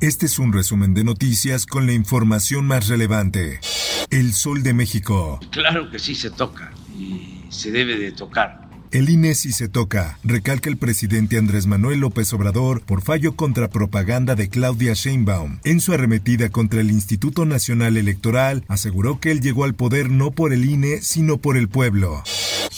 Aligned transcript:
Este 0.00 0.26
es 0.26 0.38
un 0.38 0.52
resumen 0.52 0.94
de 0.94 1.02
noticias 1.02 1.66
con 1.66 1.86
la 1.86 1.92
información 1.92 2.64
más 2.68 2.86
relevante. 2.86 3.58
El 4.10 4.32
Sol 4.32 4.62
de 4.62 4.72
México. 4.72 5.40
Claro 5.50 5.90
que 5.90 5.98
sí 5.98 6.14
se 6.14 6.30
toca 6.30 6.70
y 6.96 7.44
se 7.48 7.72
debe 7.72 7.96
de 7.96 8.12
tocar 8.12 8.68
el 8.90 9.10
INE 9.10 9.34
sí 9.34 9.52
se 9.52 9.68
toca, 9.68 10.18
recalca 10.24 10.70
el 10.70 10.78
presidente 10.78 11.36
Andrés 11.36 11.66
Manuel 11.66 12.00
López 12.00 12.32
Obrador 12.32 12.80
por 12.80 13.02
fallo 13.02 13.36
contra 13.36 13.68
propaganda 13.68 14.34
de 14.34 14.48
Claudia 14.48 14.94
Sheinbaum. 14.94 15.58
En 15.64 15.80
su 15.80 15.92
arremetida 15.92 16.48
contra 16.48 16.80
el 16.80 16.90
Instituto 16.90 17.44
Nacional 17.44 17.98
Electoral, 17.98 18.64
aseguró 18.66 19.20
que 19.20 19.30
él 19.30 19.42
llegó 19.42 19.64
al 19.64 19.74
poder 19.74 20.08
no 20.08 20.30
por 20.30 20.54
el 20.54 20.64
INE, 20.64 21.02
sino 21.02 21.36
por 21.36 21.58
el 21.58 21.68
pueblo. 21.68 22.22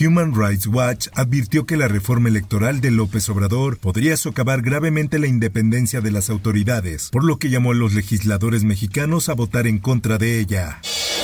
Human 0.00 0.32
Rights 0.32 0.68
Watch 0.68 1.08
advirtió 1.14 1.66
que 1.66 1.76
la 1.76 1.88
reforma 1.88 2.28
electoral 2.28 2.80
de 2.80 2.92
López 2.92 3.28
Obrador 3.30 3.78
podría 3.78 4.16
socavar 4.16 4.62
gravemente 4.62 5.18
la 5.18 5.26
independencia 5.26 6.00
de 6.00 6.12
las 6.12 6.30
autoridades, 6.30 7.08
por 7.10 7.24
lo 7.24 7.40
que 7.40 7.50
llamó 7.50 7.72
a 7.72 7.74
los 7.74 7.94
legisladores 7.94 8.62
mexicanos 8.62 9.28
a 9.28 9.34
votar 9.34 9.66
en 9.66 9.80
contra 9.80 10.16
de 10.16 10.38
ella. 10.38 10.80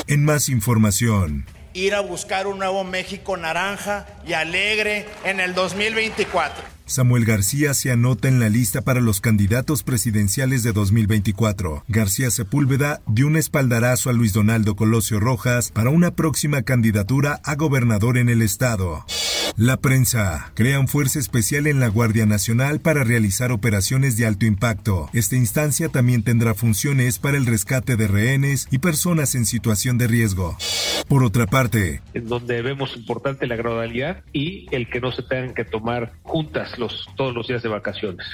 En 0.09 0.25
más 0.25 0.48
información, 0.48 1.47
ir 1.73 1.95
a 1.95 2.01
buscar 2.01 2.48
un 2.48 2.59
nuevo 2.59 2.83
México 2.83 3.37
naranja 3.37 4.07
y 4.27 4.33
alegre 4.33 5.07
en 5.25 5.39
el 5.39 5.55
2024. 5.55 6.73
Samuel 6.87 7.25
García 7.25 7.73
se 7.73 7.91
anota 7.91 8.29
en 8.29 8.41
la 8.41 8.49
lista 8.49 8.83
para 8.83 9.01
los 9.01 9.21
candidatos 9.21 9.83
presidenciales 9.83 10.63
de 10.63 10.73
2024. 10.73 11.85
García 11.89 12.31
Sepúlveda 12.31 13.01
dio 13.07 13.27
un 13.27 13.37
espaldarazo 13.37 14.11
a 14.11 14.13
Luis 14.13 14.33
Donaldo 14.33 14.77
Colosio 14.77 15.19
Rojas 15.19 15.71
para 15.73 15.91
una 15.91 16.11
próxima 16.11 16.63
candidatura 16.63 17.41
a 17.45 17.55
gobernador 17.55 18.19
en 18.19 18.29
el 18.29 18.43
estado. 18.43 19.05
La 19.57 19.77
prensa. 19.77 20.51
Crean 20.55 20.89
fuerza 20.89 21.21
especial 21.21 21.69
en 21.69 21.79
la 21.79 21.87
Guardia 21.87 22.27
Nacional 22.27 22.81
para 22.81 23.05
realizar 23.05 23.53
operaciones 23.53 24.17
de 24.17 24.27
alto 24.27 24.47
impacto. 24.47 25.09
Esta 25.13 25.37
instancia 25.37 25.89
también 25.89 26.25
tendrá 26.25 26.55
funciones 26.55 27.21
para 27.21 27.37
el 27.37 27.47
rescate 27.47 27.95
de 27.95 28.09
rehenes 28.09 28.67
y 28.73 28.79
personas 28.79 29.37
en 29.37 29.47
situación 29.47 29.97
de 29.97 30.09
riesgo. 30.09 30.57
Por 31.09 31.25
otra 31.25 31.47
parte, 31.47 32.01
en 32.15 32.29
donde 32.29 32.63
vemos 32.63 32.97
importante 32.97 33.47
la 33.47 33.57
gradualidad 33.57 34.23
y 34.33 34.67
el 34.75 34.89
que 34.89 35.01
no 35.01 35.13
se 35.13 35.23
tengan 35.23 35.55
que 35.55 35.65
tomar 35.65 36.13
juntas 36.23 36.79
los, 36.79 37.09
todos 37.17 37.35
los 37.35 37.47
días 37.47 37.63
de 37.63 37.69
vacaciones 37.69 38.27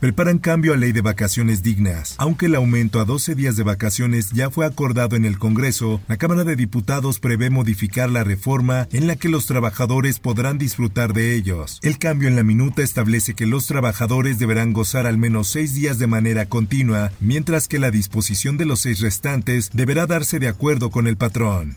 preparan 0.00 0.38
cambio 0.38 0.74
a 0.74 0.76
ley 0.76 0.92
de 0.92 1.00
vacaciones 1.00 1.62
dignas. 1.62 2.14
Aunque 2.18 2.46
el 2.46 2.54
aumento 2.54 3.00
a 3.00 3.04
12 3.04 3.34
días 3.34 3.56
de 3.56 3.62
vacaciones 3.62 4.30
ya 4.30 4.50
fue 4.50 4.66
acordado 4.66 5.16
en 5.16 5.24
el 5.24 5.38
Congreso, 5.38 6.00
la 6.08 6.16
Cámara 6.16 6.44
de 6.44 6.56
Diputados 6.56 7.18
prevé 7.18 7.50
modificar 7.50 8.08
la 8.10 8.24
reforma 8.24 8.88
en 8.92 9.06
la 9.06 9.16
que 9.16 9.28
los 9.28 9.46
trabajadores 9.46 10.20
podrán 10.20 10.58
disfrutar 10.58 11.12
de 11.12 11.34
ellos. 11.34 11.80
El 11.82 11.98
cambio 11.98 12.28
en 12.28 12.36
la 12.36 12.44
minuta 12.44 12.82
establece 12.82 13.34
que 13.34 13.46
los 13.46 13.66
trabajadores 13.66 14.38
deberán 14.38 14.72
gozar 14.72 15.06
al 15.06 15.18
menos 15.18 15.48
seis 15.48 15.74
días 15.74 15.98
de 15.98 16.06
manera 16.06 16.46
continua, 16.46 17.10
mientras 17.20 17.68
que 17.68 17.78
la 17.78 17.90
disposición 17.90 18.56
de 18.56 18.66
los 18.66 18.80
seis 18.80 19.00
restantes 19.00 19.70
deberá 19.72 20.06
darse 20.06 20.38
de 20.38 20.48
acuerdo 20.48 20.90
con 20.90 21.06
el 21.06 21.16
patrón. 21.16 21.76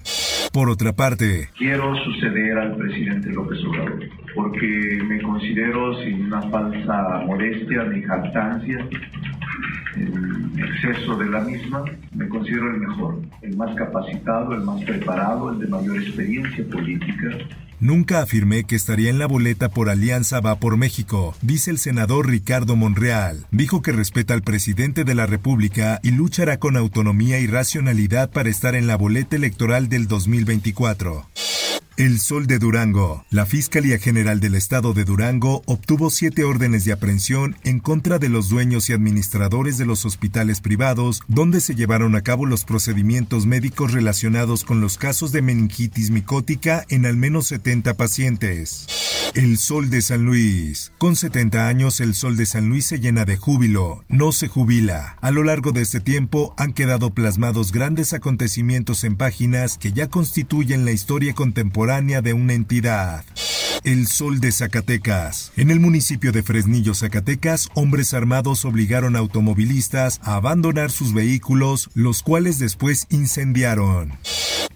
Por 0.51 0.69
otra 0.69 0.91
parte, 0.91 1.49
quiero 1.57 1.95
suceder 2.03 2.57
al 2.57 2.75
presidente 2.75 3.29
López 3.31 3.59
Obrador 3.65 3.99
porque 4.35 4.99
me 5.07 5.21
considero 5.21 5.97
sin 6.03 6.25
una 6.25 6.41
falsa 6.49 7.23
modestia 7.25 7.83
ni 7.85 8.01
jactancia, 8.01 8.85
exceso 10.63 11.15
de 11.17 11.29
la 11.29 11.41
misma, 11.41 11.83
me 12.13 12.27
considero 12.27 12.71
el 12.71 12.79
mejor, 12.79 13.21
el 13.41 13.57
más 13.57 13.75
capacitado, 13.75 14.53
el 14.53 14.61
más 14.61 14.83
preparado, 14.83 15.51
el 15.51 15.59
de 15.59 15.67
mayor 15.67 15.97
experiencia 15.97 16.65
política. 16.69 17.37
Nunca 17.81 18.21
afirmé 18.21 18.65
que 18.65 18.75
estaría 18.75 19.09
en 19.09 19.17
la 19.17 19.25
boleta 19.25 19.69
por 19.69 19.89
Alianza 19.89 20.39
Va 20.39 20.59
por 20.59 20.77
México, 20.77 21.33
dice 21.41 21.71
el 21.71 21.79
senador 21.79 22.29
Ricardo 22.29 22.75
Monreal. 22.75 23.47
Dijo 23.49 23.81
que 23.81 23.91
respeta 23.91 24.35
al 24.35 24.43
presidente 24.43 25.03
de 25.03 25.15
la 25.15 25.25
República 25.25 25.99
y 26.03 26.11
luchará 26.11 26.59
con 26.59 26.77
autonomía 26.77 27.39
y 27.39 27.47
racionalidad 27.47 28.29
para 28.29 28.49
estar 28.49 28.75
en 28.75 28.85
la 28.85 28.97
boleta 28.97 29.35
electoral 29.35 29.89
del 29.89 30.07
2024. 30.07 31.25
El 31.97 32.21
Sol 32.21 32.47
de 32.47 32.57
Durango. 32.57 33.25
La 33.29 33.45
Fiscalía 33.45 33.99
General 33.99 34.39
del 34.39 34.55
Estado 34.55 34.93
de 34.93 35.03
Durango 35.03 35.61
obtuvo 35.65 36.09
siete 36.09 36.45
órdenes 36.45 36.85
de 36.85 36.93
aprehensión 36.93 37.57
en 37.63 37.79
contra 37.79 38.17
de 38.17 38.29
los 38.29 38.47
dueños 38.47 38.89
y 38.89 38.93
administradores 38.93 39.77
de 39.77 39.85
los 39.85 40.05
hospitales 40.05 40.61
privados 40.61 41.21
donde 41.27 41.59
se 41.59 41.75
llevaron 41.75 42.15
a 42.15 42.21
cabo 42.21 42.45
los 42.45 42.63
procedimientos 42.63 43.45
médicos 43.45 43.91
relacionados 43.91 44.63
con 44.63 44.79
los 44.79 44.97
casos 44.97 45.33
de 45.33 45.41
meningitis 45.41 46.11
micótica 46.11 46.85
en 46.87 47.05
al 47.05 47.17
menos 47.17 47.47
70 47.47 47.95
pacientes. 47.95 48.87
El 49.35 49.57
Sol 49.57 49.89
de 49.89 50.01
San 50.01 50.25
Luis. 50.25 50.93
Con 50.97 51.15
70 51.15 51.67
años, 51.67 51.99
el 51.99 52.15
Sol 52.15 52.35
de 52.37 52.45
San 52.45 52.69
Luis 52.69 52.85
se 52.85 52.99
llena 52.99 53.25
de 53.25 53.37
júbilo, 53.37 54.03
no 54.07 54.31
se 54.31 54.47
jubila. 54.47 55.17
A 55.21 55.31
lo 55.31 55.43
largo 55.43 55.71
de 55.71 55.81
este 55.81 55.99
tiempo 55.99 56.53
han 56.57 56.73
quedado 56.73 57.13
plasmados 57.13 57.71
grandes 57.71 58.13
acontecimientos 58.13 59.03
en 59.03 59.17
páginas 59.17 59.77
que 59.77 59.93
ya 59.93 60.07
constituyen 60.07 60.83
la 60.83 60.91
historia 60.91 61.33
contemporánea 61.33 61.80
de 61.81 62.33
una 62.33 62.53
entidad. 62.53 63.25
El 63.83 64.05
Sol 64.05 64.39
de 64.39 64.51
Zacatecas. 64.51 65.51
En 65.57 65.71
el 65.71 65.79
municipio 65.79 66.31
de 66.31 66.43
Fresnillo, 66.43 66.93
Zacatecas, 66.93 67.69
hombres 67.73 68.13
armados 68.13 68.65
obligaron 68.65 69.15
a 69.15 69.19
automovilistas 69.19 70.19
a 70.23 70.35
abandonar 70.35 70.91
sus 70.91 71.11
vehículos, 71.11 71.89
los 71.95 72.21
cuales 72.21 72.59
después 72.59 73.07
incendiaron. 73.09 74.13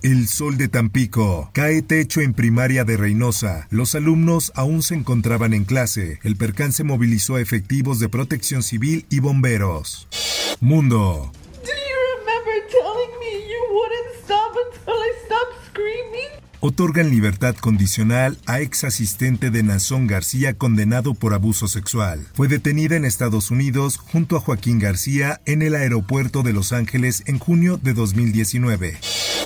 El 0.02 0.28
Sol 0.28 0.58
de 0.58 0.68
Tampico. 0.68 1.52
Cae 1.54 1.84
techo 1.84 2.22
en 2.22 2.34
primaria 2.34 2.84
de 2.86 2.98
Reynosa. 2.98 3.68
Los 3.70 3.94
alumnos 3.94 4.52
aún 4.56 4.82
se 4.82 4.96
encontraban 4.96 5.54
en 5.54 5.66
clase. 5.66 6.20
El 6.24 6.38
percance 6.38 6.84
movilizó 6.84 7.38
efectivos 7.38 8.00
de 8.00 8.10
protección 8.10 8.64
civil 8.64 9.06
y 9.12 9.20
bomberos. 9.20 10.08
Mundo. 10.60 11.32
Otorgan 16.66 17.12
libertad 17.12 17.56
condicional 17.56 18.40
a 18.48 18.60
ex 18.60 18.86
asistente 18.86 19.52
de 19.52 19.62
Nazón 19.62 20.08
García 20.08 20.56
condenado 20.56 21.14
por 21.14 21.36
abuso 21.36 21.68
sexual. 21.68 22.26
Fue 22.34 22.48
detenida 22.48 22.96
en 22.96 23.06
Estados 23.06 23.52
Unidos 23.52 23.98
junto 23.98 24.36
a 24.36 24.40
Joaquín 24.40 24.80
García 24.80 25.42
en 25.46 25.62
el 25.62 25.76
aeropuerto 25.76 26.42
de 26.42 26.54
Los 26.54 26.74
Ángeles 26.74 27.22
en 27.28 27.38
junio 27.38 27.78
de 27.78 27.94
2019. 27.94 28.98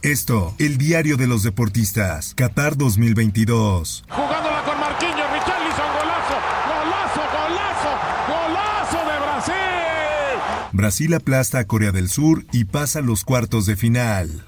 Esto, 0.02 0.56
el 0.59 0.78
diario 0.78 1.18
de 1.18 1.28
los 1.28 1.44
deportistas, 1.44 2.35
Qatar 2.35 2.78
2022. 2.78 4.06
Jugándola 4.07 4.63
con 4.63 4.80
Marquinhos, 4.80 5.30
Richarlison, 5.34 5.91
golazo, 6.00 6.38
golazo, 6.72 7.22
golazo, 7.36 7.91
golazo 8.30 8.97
de 9.12 9.19
Brasil. 9.19 10.69
Brasil 10.72 11.13
aplasta 11.13 11.59
a 11.59 11.66
Corea 11.66 11.91
del 11.91 12.07
Sur 12.07 12.46
y 12.53 12.63
pasa 12.63 13.01
los 13.01 13.25
cuartos 13.25 13.66
de 13.66 13.75
final. 13.75 14.46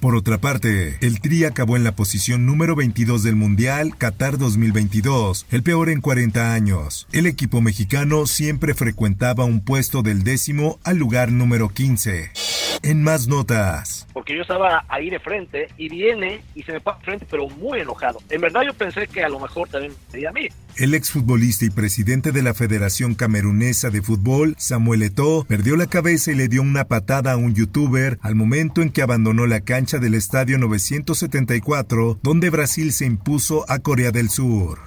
Por 0.00 0.14
otra 0.14 0.38
parte, 0.38 0.96
el 1.02 1.20
Tri 1.20 1.44
acabó 1.44 1.76
en 1.76 1.84
la 1.84 1.92
posición 1.92 2.46
número 2.46 2.74
22 2.74 3.22
del 3.22 3.36
Mundial 3.36 3.98
Qatar 3.98 4.38
2022, 4.38 5.44
el 5.50 5.62
peor 5.62 5.90
en 5.90 6.00
40 6.00 6.54
años. 6.54 7.06
El 7.12 7.26
equipo 7.26 7.60
mexicano 7.60 8.24
siempre 8.24 8.72
frecuentaba 8.72 9.44
un 9.44 9.62
puesto 9.62 10.00
del 10.00 10.24
décimo 10.24 10.78
al 10.84 10.96
lugar 10.96 11.30
número 11.30 11.68
15. 11.68 12.30
En 12.82 13.02
más 13.02 13.28
notas. 13.28 14.06
Porque 14.14 14.34
yo 14.34 14.40
estaba 14.40 14.86
ahí 14.88 15.10
de 15.10 15.20
frente 15.20 15.68
y 15.76 15.90
viene 15.90 16.40
y 16.54 16.62
se 16.62 16.72
me 16.72 16.80
pasa 16.80 17.00
frente, 17.00 17.26
pero 17.30 17.46
muy 17.50 17.80
enojado. 17.80 18.20
En 18.30 18.40
verdad 18.40 18.62
yo 18.62 18.72
pensé 18.72 19.06
que 19.06 19.22
a 19.22 19.28
lo 19.28 19.38
mejor 19.38 19.68
también 19.68 19.92
sería 20.10 20.30
a 20.30 20.32
mí. 20.32 20.48
El 20.76 20.94
exfutbolista 20.94 21.64
y 21.64 21.70
presidente 21.70 22.32
de 22.32 22.42
la 22.42 22.54
Federación 22.54 23.14
Camerunesa 23.14 23.90
de 23.90 24.00
Fútbol, 24.00 24.54
Samuel 24.58 25.02
Eto'o, 25.02 25.44
perdió 25.44 25.76
la 25.76 25.86
cabeza 25.86 26.32
y 26.32 26.36
le 26.36 26.48
dio 26.48 26.62
una 26.62 26.84
patada 26.84 27.32
a 27.32 27.36
un 27.36 27.54
youtuber 27.54 28.18
al 28.22 28.34
momento 28.34 28.80
en 28.80 28.90
que 28.90 29.02
abandonó 29.02 29.46
la 29.46 29.60
cancha 29.60 29.98
del 29.98 30.14
Estadio 30.14 30.58
974, 30.58 32.18
donde 32.22 32.50
Brasil 32.50 32.92
se 32.92 33.04
impuso 33.04 33.64
a 33.68 33.80
Corea 33.80 34.10
del 34.10 34.30
Sur. 34.30 34.78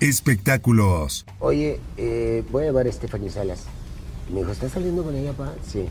Espectáculos. 0.00 1.24
Oye, 1.38 1.78
eh, 1.96 2.42
voy 2.50 2.64
a 2.64 2.66
llevar 2.66 2.88
a 2.88 2.92
Stephanie 2.92 3.30
Salas. 3.30 3.64
Me 4.32 4.40
dijo, 4.40 4.52
¿estás 4.52 4.72
saliendo 4.72 5.04
con 5.04 5.14
ella, 5.14 5.32
pa? 5.32 5.54
Sí. 5.66 5.84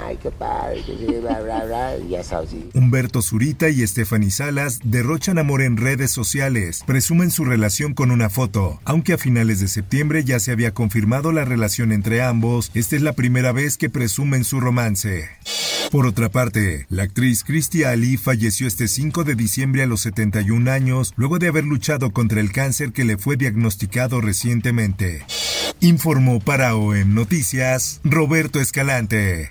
Ay, 0.00 0.18
qué 0.22 0.30
padre, 0.30 0.82
que 0.84 1.20
bla, 1.20 1.40
bla, 1.40 1.64
bla, 1.64 1.96
ya 2.08 2.22
sabes. 2.22 2.50
Humberto 2.74 3.22
Zurita 3.22 3.68
y 3.68 3.86
Stephanie 3.86 4.30
Salas 4.30 4.80
derrochan 4.84 5.38
amor 5.38 5.62
en 5.62 5.76
redes 5.76 6.10
sociales, 6.10 6.82
presumen 6.86 7.30
su 7.30 7.44
relación 7.44 7.94
con 7.94 8.10
una 8.10 8.30
foto. 8.30 8.80
Aunque 8.84 9.14
a 9.14 9.18
finales 9.18 9.60
de 9.60 9.68
septiembre 9.68 10.24
ya 10.24 10.38
se 10.38 10.52
había 10.52 10.72
confirmado 10.72 11.32
la 11.32 11.44
relación 11.44 11.92
entre 11.92 12.22
ambos, 12.22 12.70
esta 12.74 12.96
es 12.96 13.02
la 13.02 13.12
primera 13.12 13.52
vez 13.52 13.76
que 13.76 13.90
presumen 13.90 14.44
su 14.44 14.60
romance. 14.60 15.28
Por 15.90 16.06
otra 16.06 16.30
parte, 16.30 16.86
la 16.88 17.02
actriz 17.02 17.44
Christy 17.44 17.84
Ali 17.84 18.16
falleció 18.16 18.66
este 18.66 18.88
5 18.88 19.24
de 19.24 19.34
diciembre 19.34 19.82
a 19.82 19.86
los 19.86 20.00
71 20.00 20.70
años 20.70 21.12
luego 21.16 21.38
de 21.38 21.48
haber 21.48 21.64
luchado 21.64 22.12
contra 22.12 22.40
el 22.40 22.50
cáncer 22.50 22.92
que 22.92 23.04
le 23.04 23.18
fue 23.18 23.36
diagnosticado 23.36 24.20
recientemente. 24.20 25.24
Informó 25.80 26.40
para 26.40 26.76
OEM 26.76 27.14
Noticias 27.14 28.00
Roberto 28.04 28.60
Escalante. 28.60 29.50